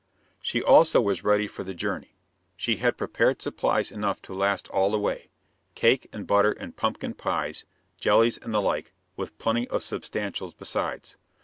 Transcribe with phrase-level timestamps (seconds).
[0.41, 2.15] She also was ready for the journey.
[2.57, 5.29] She had prepared supplies enough to last all the way,
[5.75, 7.65] cake and butter and pumpkin pies,
[7.99, 11.17] jellies and the like, with plenty of substantials besides.